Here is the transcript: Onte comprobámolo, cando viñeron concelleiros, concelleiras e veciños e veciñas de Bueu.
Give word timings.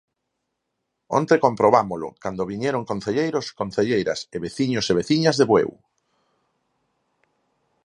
Onte 1.17 1.35
comprobámolo, 1.45 2.07
cando 2.23 2.49
viñeron 2.51 2.83
concelleiros, 2.91 3.45
concelleiras 3.61 4.19
e 4.35 4.37
veciños 4.45 4.85
e 4.91 4.93
veciñas 4.99 5.35
de 5.37 5.45
Bueu. 5.49 5.71